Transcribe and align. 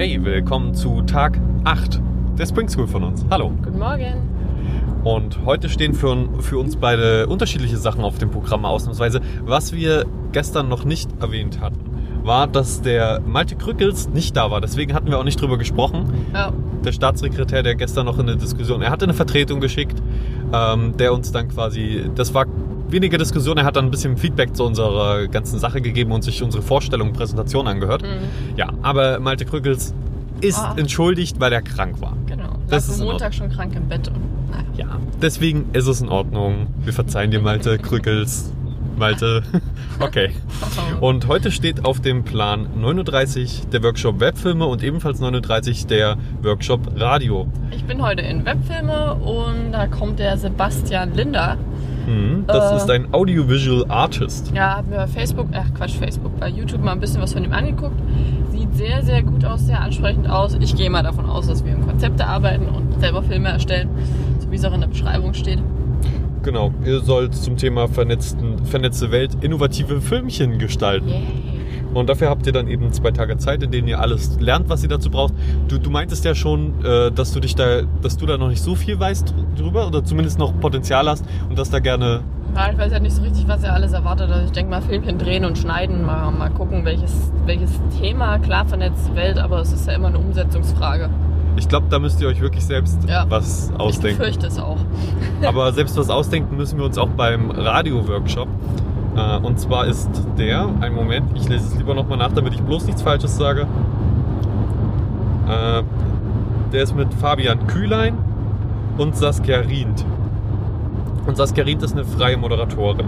Hey, 0.00 0.18
willkommen 0.24 0.74
zu 0.74 1.02
Tag 1.02 1.38
8 1.64 2.00
der 2.38 2.46
Spring 2.46 2.70
School 2.70 2.86
von 2.86 3.04
uns. 3.04 3.22
Hallo. 3.30 3.52
Guten 3.62 3.78
Morgen. 3.78 4.30
Und 5.04 5.44
heute 5.44 5.68
stehen 5.68 5.92
für, 5.92 6.26
für 6.40 6.58
uns 6.58 6.76
beide 6.76 7.26
unterschiedliche 7.26 7.76
Sachen 7.76 8.02
auf 8.02 8.16
dem 8.16 8.30
Programm 8.30 8.64
ausnahmsweise. 8.64 9.20
Was 9.44 9.74
wir 9.74 10.06
gestern 10.32 10.70
noch 10.70 10.86
nicht 10.86 11.10
erwähnt 11.20 11.60
hatten, 11.60 11.80
war, 12.22 12.46
dass 12.46 12.80
der 12.80 13.20
Malte 13.26 13.56
Krückels 13.56 14.08
nicht 14.08 14.34
da 14.38 14.50
war. 14.50 14.62
Deswegen 14.62 14.94
hatten 14.94 15.08
wir 15.08 15.18
auch 15.18 15.24
nicht 15.24 15.38
drüber 15.38 15.58
gesprochen. 15.58 16.10
Ja. 16.32 16.54
Der 16.82 16.92
Staatssekretär, 16.92 17.62
der 17.62 17.74
gestern 17.74 18.06
noch 18.06 18.18
in 18.18 18.26
der 18.26 18.36
Diskussion, 18.36 18.80
er 18.80 18.88
hatte 18.88 19.04
eine 19.04 19.12
Vertretung 19.12 19.60
geschickt, 19.60 20.02
ähm, 20.50 20.96
der 20.96 21.12
uns 21.12 21.30
dann 21.30 21.48
quasi, 21.48 22.10
das 22.14 22.32
war 22.32 22.46
weniger 22.92 23.18
Diskussion, 23.18 23.56
er 23.58 23.64
hat 23.64 23.76
dann 23.76 23.86
ein 23.86 23.90
bisschen 23.90 24.16
Feedback 24.16 24.54
zu 24.56 24.64
unserer 24.64 25.26
ganzen 25.28 25.58
Sache 25.58 25.80
gegeben 25.80 26.12
und 26.12 26.22
sich 26.22 26.42
unsere 26.42 26.62
Vorstellung, 26.62 27.12
Präsentation 27.12 27.66
angehört. 27.68 28.02
Mhm. 28.02 28.56
Ja, 28.56 28.70
aber 28.82 29.20
Malte 29.20 29.44
Krückels 29.44 29.94
ist 30.40 30.58
Ah. 30.58 30.74
entschuldigt, 30.76 31.38
weil 31.40 31.52
er 31.52 31.62
krank 31.62 32.00
war. 32.00 32.16
Genau. 32.26 32.56
Das 32.68 32.86
Lag 32.88 32.94
ist 32.94 33.00
Montag 33.02 33.34
schon 33.34 33.50
krank 33.50 33.74
im 33.76 33.88
Bett. 33.88 34.08
Und, 34.08 34.50
naja. 34.50 34.64
Ja, 34.76 34.96
deswegen 35.20 35.66
ist 35.72 35.86
es 35.86 36.00
in 36.00 36.08
Ordnung. 36.08 36.68
Wir 36.84 36.92
verzeihen 36.92 37.30
dir, 37.30 37.40
Malte 37.40 37.78
Krückels. 37.78 38.52
Malte. 38.96 39.42
Okay. 40.02 40.30
Und 41.02 41.28
heute 41.28 41.50
steht 41.50 41.84
auf 41.84 42.00
dem 42.00 42.24
Plan 42.24 42.68
39 42.80 43.64
der 43.70 43.82
Workshop 43.82 44.18
Webfilme 44.18 44.64
und 44.64 44.82
ebenfalls 44.82 45.20
39 45.20 45.86
der 45.88 46.16
Workshop 46.42 46.80
Radio. 46.96 47.46
Ich 47.70 47.84
bin 47.84 48.00
heute 48.00 48.22
in 48.22 48.46
Webfilme 48.46 49.14
und 49.16 49.72
da 49.72 49.86
kommt 49.88 50.18
der 50.18 50.38
Sebastian 50.38 51.12
Linder. 51.14 51.58
Hm, 52.10 52.44
das 52.46 52.72
Äh. 52.72 52.76
ist 52.76 52.90
ein 52.90 53.12
Audiovisual 53.14 53.84
Artist. 53.88 54.50
Ja, 54.54 54.76
hab 54.78 54.88
mir 54.88 54.96
bei 54.96 55.06
Facebook, 55.06 55.46
ach 55.52 55.72
Quatsch, 55.74 55.94
Facebook, 55.96 56.38
bei 56.40 56.48
YouTube 56.48 56.82
mal 56.82 56.92
ein 56.92 57.00
bisschen 57.00 57.22
was 57.22 57.32
von 57.32 57.44
ihm 57.44 57.52
angeguckt. 57.52 57.94
Sieht 58.50 58.74
sehr, 58.74 59.02
sehr 59.02 59.22
gut 59.22 59.44
aus, 59.44 59.66
sehr 59.66 59.80
ansprechend 59.80 60.28
aus. 60.28 60.56
Ich 60.60 60.74
gehe 60.76 60.90
mal 60.90 61.02
davon 61.02 61.26
aus, 61.26 61.46
dass 61.46 61.64
wir 61.64 61.72
im 61.72 61.86
Konzepte 61.86 62.26
arbeiten 62.26 62.66
und 62.68 63.00
selber 63.00 63.22
Filme 63.22 63.48
erstellen, 63.50 63.88
so 64.40 64.50
wie 64.50 64.56
es 64.56 64.64
auch 64.64 64.74
in 64.74 64.80
der 64.80 64.88
Beschreibung 64.88 65.34
steht. 65.34 65.60
Genau, 66.42 66.72
ihr 66.86 67.00
sollt 67.00 67.34
zum 67.34 67.56
Thema 67.58 67.86
vernetzten, 67.86 68.64
vernetzte 68.64 69.10
Welt 69.12 69.36
innovative 69.42 70.00
Filmchen 70.00 70.58
gestalten. 70.58 71.08
Yay. 71.08 71.22
Und 71.94 72.08
dafür 72.08 72.30
habt 72.30 72.46
ihr 72.46 72.52
dann 72.52 72.68
eben 72.68 72.92
zwei 72.92 73.10
Tage 73.10 73.36
Zeit, 73.38 73.62
in 73.62 73.70
denen 73.70 73.88
ihr 73.88 74.00
alles 74.00 74.38
lernt, 74.40 74.68
was 74.68 74.82
ihr 74.82 74.88
dazu 74.88 75.10
braucht. 75.10 75.34
Du, 75.68 75.78
du 75.78 75.90
meintest 75.90 76.24
ja 76.24 76.34
schon, 76.34 76.84
äh, 76.84 77.10
dass 77.10 77.32
du 77.32 77.40
dich 77.40 77.54
da, 77.56 77.82
dass 78.02 78.16
du 78.16 78.26
da 78.26 78.38
noch 78.38 78.48
nicht 78.48 78.62
so 78.62 78.74
viel 78.74 78.98
weißt 79.00 79.34
drüber 79.56 79.86
oder 79.88 80.04
zumindest 80.04 80.38
noch 80.38 80.58
Potenzial 80.60 81.08
hast 81.08 81.24
und 81.48 81.58
dass 81.58 81.70
da 81.70 81.80
gerne. 81.80 82.20
Ja, 82.54 82.70
ich 82.72 82.78
weiß 82.78 82.92
ja 82.92 82.98
nicht 83.00 83.14
so 83.14 83.22
richtig, 83.22 83.46
was 83.48 83.62
er 83.64 83.74
alles 83.74 83.92
erwartet. 83.92 84.30
Also 84.30 84.44
ich 84.46 84.52
denke 84.52 84.70
mal 84.70 84.82
Filmchen 84.82 85.18
drehen 85.18 85.44
und 85.44 85.56
schneiden, 85.58 86.04
mal, 86.04 86.30
mal 86.32 86.50
gucken, 86.50 86.84
welches, 86.84 87.30
welches 87.46 87.70
Thema, 88.00 88.38
klar 88.38 88.66
vernetzte 88.66 89.14
Welt, 89.14 89.38
aber 89.38 89.60
es 89.60 89.72
ist 89.72 89.86
ja 89.86 89.92
immer 89.94 90.08
eine 90.08 90.18
Umsetzungsfrage. 90.18 91.10
Ich 91.56 91.68
glaube, 91.68 91.86
da 91.90 91.98
müsst 91.98 92.20
ihr 92.22 92.28
euch 92.28 92.40
wirklich 92.40 92.64
selbst 92.64 92.98
Ja. 93.08 93.26
was 93.28 93.70
Ich 93.74 93.80
ausdenken. 93.80 94.18
befürchte 94.18 94.46
es 94.46 94.58
auch. 94.58 94.78
Aber 95.44 95.72
selbst 95.74 95.96
was 95.96 96.08
ausdenken 96.08 96.56
müssen 96.56 96.78
wir 96.78 96.84
uns 96.86 96.96
auch 96.98 97.08
beim 97.10 97.50
Radio-Workshop. 97.50 98.48
Äh, 99.16 99.38
und 99.38 99.58
zwar 99.58 99.86
ist 99.86 100.10
der, 100.38 100.68
einen 100.80 100.94
Moment, 100.94 101.30
ich 101.34 101.48
lese 101.48 101.66
es 101.66 101.76
lieber 101.76 101.94
nochmal 101.94 102.18
nach, 102.18 102.32
damit 102.32 102.54
ich 102.54 102.62
bloß 102.62 102.86
nichts 102.86 103.02
Falsches 103.02 103.36
sage. 103.36 103.66
Äh, 105.48 105.82
der 106.72 106.82
ist 106.82 106.94
mit 106.94 107.12
Fabian 107.14 107.66
Kühlein 107.66 108.16
und 108.98 109.16
Saskia 109.16 109.58
Rient. 109.58 110.04
Und 111.26 111.36
Saskia 111.36 111.64
Rient 111.64 111.82
ist 111.82 111.92
eine 111.92 112.04
freie 112.04 112.36
Moderatorin. 112.36 113.06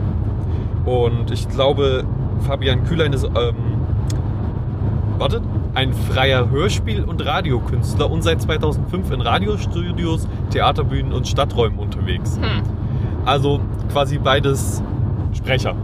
Und 0.84 1.30
ich 1.30 1.48
glaube, 1.48 2.04
Fabian 2.40 2.84
Kühlein 2.84 3.12
ist, 3.12 3.24
ähm, 3.24 3.54
wartet, 5.18 5.42
ein 5.74 5.94
freier 5.94 6.50
Hörspiel- 6.50 7.04
und 7.04 7.24
Radiokünstler 7.24 8.10
und 8.10 8.22
seit 8.22 8.42
2005 8.42 9.10
in 9.12 9.20
Radiostudios, 9.20 10.28
Theaterbühnen 10.50 11.12
und 11.12 11.28
Stadträumen 11.28 11.78
unterwegs. 11.78 12.36
Hm. 12.36 12.62
Also 13.24 13.60
quasi 13.90 14.18
beides 14.18 14.82
Sprecher 15.32 15.74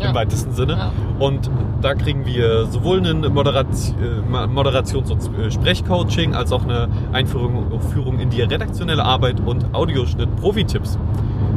Ja. 0.00 0.08
im 0.08 0.14
weitesten 0.14 0.52
Sinne. 0.52 0.72
Ja. 0.74 0.92
Und 1.18 1.50
da 1.80 1.94
kriegen 1.94 2.24
wir 2.26 2.66
sowohl 2.66 3.06
ein 3.06 3.32
Moderat 3.32 3.66
äh, 3.66 4.46
Moderations- 4.46 5.10
und 5.10 5.38
äh, 5.38 5.50
Sprechcoaching 5.50 6.34
als 6.34 6.52
auch 6.52 6.64
eine 6.64 6.88
Einführung 7.12 7.80
Führung 7.92 8.18
in 8.18 8.30
die 8.30 8.42
redaktionelle 8.42 9.04
Arbeit 9.04 9.40
und 9.40 9.74
Audioschnitt 9.74 10.34
Profi-Tipps. 10.36 10.98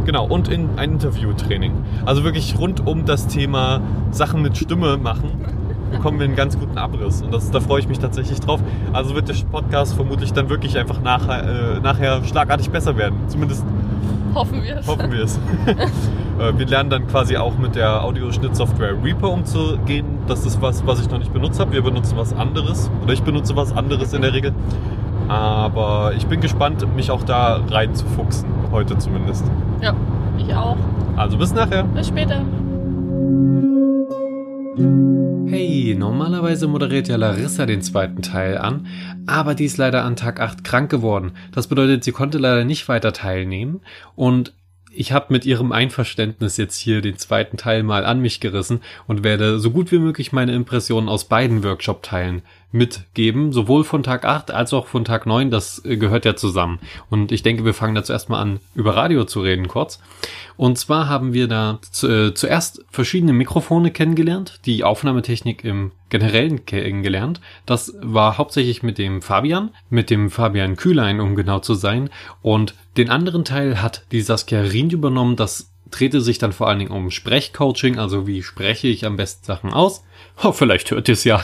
Genau, 0.06 0.28
und 0.28 0.48
in 0.50 0.70
ein 0.78 0.94
Interviewtraining. 0.94 1.72
Also 2.06 2.24
wirklich 2.24 2.58
rund 2.60 2.86
um 2.86 3.06
das 3.06 3.28
Thema 3.28 3.82
Sachen 4.12 4.42
mit 4.42 4.56
Stimme 4.58 4.98
machen, 4.98 5.32
bekommen 5.92 6.20
wir 6.20 6.26
einen 6.26 6.36
ganz 6.36 6.60
guten 6.60 6.78
Abriss. 6.78 7.22
Und 7.22 7.34
das, 7.34 7.50
da 7.50 7.60
freue 7.60 7.80
ich 7.80 7.88
mich 7.88 8.00
tatsächlich 8.00 8.40
drauf. 8.40 8.60
Also 8.94 9.16
wird 9.16 9.30
der 9.30 9.36
Podcast 9.52 9.96
vermutlich 9.96 10.34
dann 10.34 10.50
wirklich 10.50 10.78
einfach 10.78 11.02
nachher, 11.02 11.78
äh, 11.78 11.80
nachher 11.80 12.24
schlagartig 12.24 12.70
besser 12.70 12.98
werden. 12.98 13.18
Zumindest 13.28 13.66
Hoffen 14.36 14.64
wir 14.64 14.78
es. 14.78 14.88
Hoffen 14.88 15.12
wir 15.12 15.24
es. 15.24 15.40
Äh, 16.40 16.58
wir 16.58 16.66
lernen 16.66 16.90
dann 16.90 17.08
quasi 17.08 17.38
auch 17.38 17.58
mit 17.58 17.76
der 17.76 18.04
Audioschnittsoftware 18.04 19.02
Reaper 19.04 19.30
umzugehen. 19.30 20.06
Das 20.28 20.46
ist 20.46 20.62
was, 20.62 20.86
was 20.86 21.02
ich 21.02 21.10
noch 21.10 21.20
nicht 21.20 21.34
benutzt 21.34 21.60
habe. 21.60 21.72
Wir 21.74 21.82
benutzen 21.82 22.18
was 22.18 22.34
anderes. 22.34 22.90
Oder 23.04 23.14
ich 23.14 23.24
benutze 23.24 23.56
was 23.56 23.76
anderes 23.76 24.14
in 24.14 24.22
der 24.22 24.34
Regel. 24.34 24.54
Aber 25.28 26.14
ich 26.16 26.28
bin 26.28 26.42
gespannt, 26.42 26.86
mich 26.96 27.10
auch 27.10 27.24
da 27.24 27.62
reinzufuchsen. 27.70 28.48
Heute 28.72 28.98
zumindest. 28.98 29.46
Ja, 29.82 29.96
ich 30.38 30.54
auch. 30.54 30.78
Also 31.16 31.38
bis 31.38 31.54
nachher. 31.54 31.84
Bis 31.84 32.08
später. 32.08 32.42
Hey, 35.48 35.96
normalerweise 35.98 36.68
moderiert 36.68 37.08
ja 37.08 37.16
Larissa 37.16 37.66
den 37.66 37.82
zweiten 37.82 38.22
Teil 38.22 38.58
an, 38.58 38.88
aber 39.26 39.56
die 39.56 39.64
ist 39.64 39.78
leider 39.78 40.04
an 40.04 40.18
Tag 40.18 40.42
8 40.42 40.66
krank 40.66 40.92
geworden. 40.92 41.32
Das 41.54 41.68
bedeutet, 41.68 42.04
sie 42.04 42.12
konnte 42.12 42.40
leider 42.40 42.66
nicht 42.66 42.90
weiter 42.90 43.14
teilnehmen 43.14 43.80
und 44.16 44.54
ich 44.96 45.12
habe 45.12 45.34
mit 45.34 45.46
ihrem 45.46 45.72
Einverständnis 45.72 46.58
jetzt 46.58 46.78
hier 46.78 47.02
den 47.02 47.18
zweiten 47.18 47.58
Teil 47.58 47.84
mal 47.84 48.06
an 48.06 48.22
mich 48.22 48.40
gerissen 48.40 48.82
und 49.08 49.24
werde 49.24 49.60
so 49.60 49.72
gut 49.72 49.92
wie 49.92 50.00
möglich 50.00 50.32
meine 50.32 50.54
Impressionen 50.54 51.10
aus 51.10 51.26
beiden 51.26 51.64
Workshop-Teilen 51.64 52.42
mitgeben, 52.76 53.54
sowohl 53.54 53.84
von 53.84 54.04
Tag 54.04 54.26
8 54.26 54.52
als 54.52 54.74
auch 54.74 54.88
von 54.88 55.06
Tag 55.06 55.26
9, 55.26 55.50
das 55.50 55.84
äh, 55.86 55.98
gehört 55.98 56.26
ja 56.26 56.36
zusammen. 56.36 56.80
Und 57.10 57.32
ich 57.32 57.42
denke, 57.42 57.66
wir 57.66 57.74
fangen 57.74 57.96
da 57.96 58.04
zuerst 58.04 58.30
mal 58.30 58.40
an, 58.40 58.60
über 58.76 58.96
Radio 58.96 59.24
zu 59.24 59.42
reden 59.42 59.68
kurz. 59.68 60.00
Und 60.58 60.78
zwar 60.78 61.08
haben 61.08 61.34
wir 61.34 61.48
da 61.48 61.80
zu, 61.82 62.08
äh, 62.08 62.34
zuerst 62.34 62.84
verschiedene 62.92 63.34
Mikrofone 63.34 63.92
kennengelernt, 63.92 64.60
die 64.66 64.84
Aufnahmetechnik 64.84 65.64
im 65.64 65.92
Generellen 66.10 66.66
kennengelernt. 66.66 67.42
Das 67.66 67.94
war 68.02 68.38
hauptsächlich 68.38 68.84
mit 68.84 68.98
dem 68.98 69.22
Fabian, 69.22 69.72
mit 69.90 70.10
dem 70.10 70.30
Fabian 70.30 70.76
Kühlein, 70.76 71.20
um 71.20 71.36
genau 71.36 71.60
zu 71.60 71.74
sein. 71.74 72.10
Und 72.42 72.76
den 72.98 73.10
anderen 73.10 73.46
Teil 73.46 73.82
hat 73.82 74.06
die 74.12 74.22
Saskia 74.22 74.62
Rient 74.62 74.94
übernommen. 74.94 75.36
Das 75.36 75.72
drehte 75.92 76.20
sich 76.22 76.38
dann 76.38 76.52
vor 76.52 76.68
allen 76.68 76.80
Dingen 76.80 76.92
um 76.92 77.10
Sprechcoaching, 77.10 78.00
also 78.00 78.28
wie 78.28 78.44
spreche 78.44 78.88
ich 78.88 79.06
am 79.06 79.16
besten 79.16 79.46
Sachen 79.46 79.74
aus. 79.74 80.04
Oh, 80.44 80.52
vielleicht 80.54 80.92
hört 80.92 81.08
ihr 81.08 81.14
es 81.14 81.24
ja. 81.24 81.44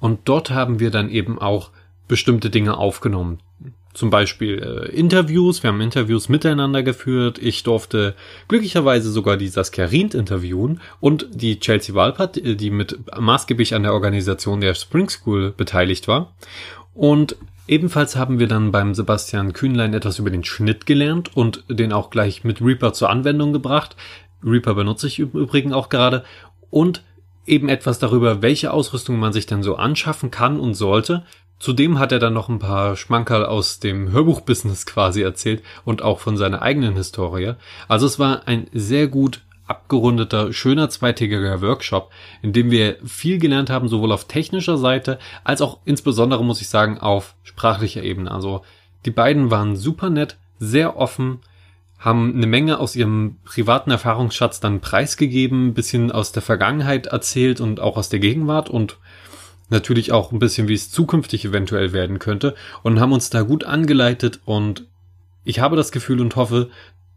Und 0.00 0.20
dort 0.24 0.50
haben 0.50 0.80
wir 0.80 0.90
dann 0.90 1.10
eben 1.10 1.38
auch 1.38 1.70
bestimmte 2.08 2.50
Dinge 2.50 2.76
aufgenommen. 2.76 3.38
Zum 3.92 4.10
Beispiel 4.10 4.58
äh, 4.58 4.96
Interviews. 4.96 5.62
Wir 5.62 5.68
haben 5.68 5.80
Interviews 5.80 6.28
miteinander 6.28 6.82
geführt. 6.82 7.38
Ich 7.38 7.62
durfte 7.64 8.14
glücklicherweise 8.48 9.10
sogar 9.10 9.36
die 9.36 9.48
Saskia 9.48 9.86
Rient 9.86 10.14
interviewen 10.14 10.80
und 11.00 11.26
die 11.32 11.58
Chelsea 11.58 11.94
Walpert, 11.94 12.36
die 12.36 12.70
mit 12.70 12.98
maßgeblich 13.18 13.74
an 13.74 13.82
der 13.82 13.92
Organisation 13.92 14.60
der 14.60 14.74
Spring 14.74 15.08
School 15.08 15.52
beteiligt 15.56 16.06
war. 16.06 16.32
Und 16.94 17.36
ebenfalls 17.66 18.14
haben 18.14 18.38
wir 18.38 18.46
dann 18.46 18.70
beim 18.70 18.94
Sebastian 18.94 19.52
Kühnlein 19.52 19.92
etwas 19.92 20.20
über 20.20 20.30
den 20.30 20.44
Schnitt 20.44 20.86
gelernt 20.86 21.36
und 21.36 21.64
den 21.68 21.92
auch 21.92 22.10
gleich 22.10 22.44
mit 22.44 22.60
Reaper 22.60 22.92
zur 22.92 23.10
Anwendung 23.10 23.52
gebracht. 23.52 23.96
Reaper 24.44 24.74
benutze 24.74 25.08
ich 25.08 25.18
im 25.18 25.30
Übrigen 25.30 25.72
auch 25.72 25.88
gerade. 25.88 26.24
Und 26.70 27.02
eben 27.50 27.68
etwas 27.68 27.98
darüber, 27.98 28.42
welche 28.42 28.72
Ausrüstung 28.72 29.18
man 29.18 29.32
sich 29.32 29.46
denn 29.46 29.62
so 29.62 29.76
anschaffen 29.76 30.30
kann 30.30 30.58
und 30.58 30.74
sollte. 30.74 31.24
Zudem 31.58 31.98
hat 31.98 32.12
er 32.12 32.18
dann 32.18 32.32
noch 32.32 32.48
ein 32.48 32.58
paar 32.58 32.96
Schmankerl 32.96 33.44
aus 33.44 33.80
dem 33.80 34.12
Hörbuchbusiness 34.12 34.86
quasi 34.86 35.20
erzählt 35.20 35.62
und 35.84 36.00
auch 36.00 36.20
von 36.20 36.38
seiner 36.38 36.62
eigenen 36.62 36.96
Historie. 36.96 37.54
Also 37.86 38.06
es 38.06 38.18
war 38.18 38.48
ein 38.48 38.68
sehr 38.72 39.08
gut 39.08 39.42
abgerundeter, 39.66 40.52
schöner 40.52 40.88
zweitägiger 40.88 41.60
Workshop, 41.60 42.10
in 42.42 42.52
dem 42.52 42.70
wir 42.70 42.96
viel 43.04 43.38
gelernt 43.38 43.70
haben, 43.70 43.88
sowohl 43.88 44.10
auf 44.10 44.24
technischer 44.24 44.78
Seite 44.78 45.18
als 45.44 45.60
auch 45.60 45.78
insbesondere, 45.84 46.44
muss 46.44 46.60
ich 46.60 46.68
sagen, 46.68 46.98
auf 46.98 47.34
sprachlicher 47.42 48.02
Ebene. 48.02 48.30
Also 48.30 48.62
die 49.04 49.12
beiden 49.12 49.50
waren 49.50 49.76
super 49.76 50.10
nett, 50.10 50.38
sehr 50.58 50.96
offen, 50.96 51.40
haben 52.00 52.34
eine 52.34 52.46
Menge 52.46 52.80
aus 52.80 52.96
ihrem 52.96 53.36
privaten 53.44 53.90
Erfahrungsschatz 53.90 54.58
dann 54.58 54.80
preisgegeben, 54.80 55.68
ein 55.68 55.74
bisschen 55.74 56.10
aus 56.10 56.32
der 56.32 56.42
Vergangenheit 56.42 57.06
erzählt 57.06 57.60
und 57.60 57.78
auch 57.78 57.96
aus 57.96 58.08
der 58.08 58.18
Gegenwart 58.18 58.70
und 58.70 58.96
natürlich 59.68 60.10
auch 60.10 60.32
ein 60.32 60.38
bisschen, 60.38 60.66
wie 60.66 60.74
es 60.74 60.90
zukünftig 60.90 61.44
eventuell 61.44 61.92
werden 61.92 62.18
könnte 62.18 62.54
und 62.82 62.98
haben 62.98 63.12
uns 63.12 63.30
da 63.30 63.42
gut 63.42 63.64
angeleitet 63.64 64.40
und 64.46 64.86
ich 65.44 65.60
habe 65.60 65.76
das 65.76 65.92
Gefühl 65.92 66.20
und 66.20 66.36
hoffe, 66.36 66.70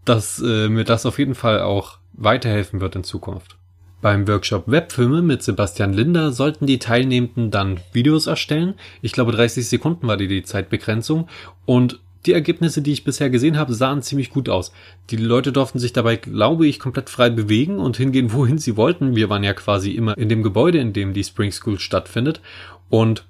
dass 0.06 0.40
äh, 0.40 0.68
mir 0.68 0.84
das 0.84 1.06
auf 1.06 1.18
jeden 1.18 1.36
Fall 1.36 1.62
auch 1.62 1.98
weiterhelfen 2.12 2.82
wird 2.82 2.96
in 2.96 3.04
Zukunft. 3.06 3.58
Beim 4.02 4.28
Workshop 4.28 4.66
Webfilme 4.68 5.22
mit 5.22 5.44
Sebastian 5.44 5.94
Linder 5.94 6.34
sollten 6.34 6.68
die 6.68 6.78
Teilnehmenden 6.78 7.52
dann 7.52 7.80
Videos 7.94 8.28
erstellen. 8.28 8.74
Ich 9.02 9.14
glaube 9.14 9.32
30 9.32 9.68
Sekunden 9.68 10.08
war 10.08 10.18
die, 10.18 10.28
die 10.28 10.44
Zeitbegrenzung 10.44 11.30
und 11.66 12.02
die 12.26 12.34
Ergebnisse, 12.34 12.82
die 12.82 12.94
ich 12.94 13.04
bisher 13.04 13.30
gesehen 13.30 13.58
habe, 13.58 13.74
sahen 13.74 14.02
ziemlich 14.02 14.30
gut 14.30 14.50
aus. 14.50 14.72
Die 15.10 15.18
Leute 15.18 15.52
durften 15.52 15.80
sich 15.80 15.94
dabei, 15.94 16.16
glaube 16.16 16.68
ich, 16.68 16.80
komplett 16.80 17.10
frei 17.10 17.30
bewegen 17.30 17.80
und 17.80 17.98
hingehen, 17.98 18.32
wohin 18.34 18.58
sie 18.58 18.78
wollten. 18.78 19.16
Wir 19.16 19.30
waren 19.30 19.44
ja 19.44 19.54
quasi 19.54 19.92
immer 19.92 20.18
in 20.18 20.30
dem 20.30 20.44
Gebäude, 20.44 20.80
in 20.80 20.94
dem 20.94 21.14
die 21.14 21.24
Spring 21.24 21.52
School 21.52 21.80
stattfindet 21.80 22.42
und 22.90 23.26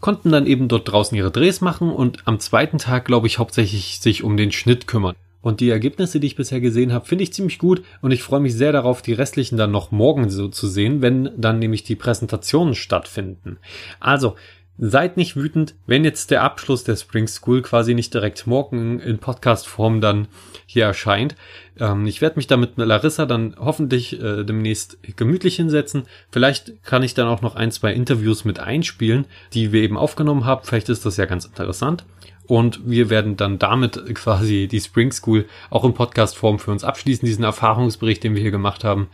konnten 0.00 0.30
dann 0.30 0.46
eben 0.46 0.68
dort 0.68 0.90
draußen 0.90 1.16
ihre 1.16 1.30
Drehs 1.30 1.60
machen 1.60 1.90
und 1.90 2.26
am 2.26 2.38
zweiten 2.38 2.78
Tag, 2.78 3.04
glaube 3.04 3.26
ich, 3.26 3.38
hauptsächlich 3.38 3.98
sich 4.00 4.22
um 4.22 4.36
den 4.36 4.52
Schnitt 4.52 4.86
kümmern. 4.86 5.16
Und 5.40 5.60
die 5.60 5.70
Ergebnisse, 5.70 6.18
die 6.18 6.26
ich 6.26 6.36
bisher 6.36 6.60
gesehen 6.60 6.92
habe, 6.92 7.06
finde 7.06 7.24
ich 7.24 7.32
ziemlich 7.32 7.58
gut 7.58 7.82
und 8.02 8.10
ich 8.10 8.22
freue 8.22 8.40
mich 8.40 8.54
sehr 8.54 8.72
darauf, 8.72 9.02
die 9.02 9.12
restlichen 9.12 9.56
dann 9.56 9.70
noch 9.70 9.92
morgen 9.92 10.30
so 10.30 10.48
zu 10.48 10.66
sehen, 10.66 11.00
wenn 11.00 11.30
dann 11.36 11.60
nämlich 11.60 11.84
die 11.84 11.94
Präsentationen 11.94 12.74
stattfinden. 12.74 13.58
Also, 14.00 14.34
seid 14.78 15.16
nicht 15.16 15.36
wütend, 15.36 15.74
wenn 15.86 16.04
jetzt 16.04 16.30
der 16.30 16.42
Abschluss 16.42 16.84
der 16.84 16.96
Spring 16.96 17.26
School 17.26 17.62
quasi 17.62 17.94
nicht 17.94 18.14
direkt 18.14 18.46
morgen 18.46 19.00
in 19.00 19.18
Podcast-Form 19.18 20.00
dann 20.00 20.28
hier 20.66 20.84
erscheint. 20.84 21.34
Ähm, 21.78 22.06
ich 22.06 22.20
werde 22.20 22.36
mich 22.36 22.46
da 22.46 22.56
mit 22.56 22.76
Larissa 22.76 23.26
dann 23.26 23.56
hoffentlich 23.58 24.22
äh, 24.22 24.44
demnächst 24.44 24.98
gemütlich 25.16 25.56
hinsetzen. 25.56 26.04
Vielleicht 26.30 26.82
kann 26.84 27.02
ich 27.02 27.14
dann 27.14 27.26
auch 27.26 27.42
noch 27.42 27.56
ein, 27.56 27.72
zwei 27.72 27.92
Interviews 27.92 28.44
mit 28.44 28.60
einspielen, 28.60 29.26
die 29.52 29.72
wir 29.72 29.82
eben 29.82 29.98
aufgenommen 29.98 30.44
haben. 30.44 30.64
Vielleicht 30.64 30.88
ist 30.88 31.04
das 31.04 31.16
ja 31.16 31.26
ganz 31.26 31.44
interessant. 31.44 32.04
Und 32.46 32.88
wir 32.88 33.10
werden 33.10 33.36
dann 33.36 33.58
damit 33.58 34.02
quasi 34.14 34.68
die 34.68 34.80
Spring 34.80 35.12
School 35.12 35.44
auch 35.68 35.84
in 35.84 35.92
Podcast-Form 35.92 36.58
für 36.58 36.70
uns 36.70 36.84
abschließen, 36.84 37.26
diesen 37.26 37.44
Erfahrungsbericht, 37.44 38.24
den 38.24 38.34
wir 38.34 38.40
hier 38.40 38.50
gemacht 38.52 38.84
haben. 38.84 39.08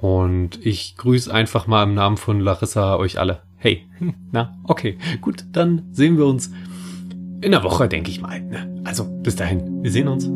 Und 0.00 0.64
ich 0.64 0.96
grüße 0.96 1.32
einfach 1.32 1.66
mal 1.66 1.84
im 1.84 1.94
Namen 1.94 2.16
von 2.16 2.40
Larissa 2.40 2.96
euch 2.96 3.20
alle. 3.20 3.42
Hey, 3.64 3.86
na, 4.30 4.58
okay, 4.64 4.98
gut, 5.22 5.46
dann 5.52 5.84
sehen 5.90 6.18
wir 6.18 6.26
uns 6.26 6.50
in 7.40 7.50
der 7.50 7.62
Woche, 7.62 7.88
denke 7.88 8.10
ich 8.10 8.20
mal. 8.20 8.42
Ne? 8.42 8.82
Also 8.84 9.06
bis 9.22 9.36
dahin, 9.36 9.82
wir 9.82 9.90
sehen 9.90 10.06
uns. 10.06 10.26